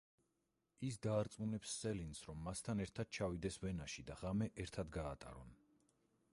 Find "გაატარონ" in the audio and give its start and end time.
5.01-5.57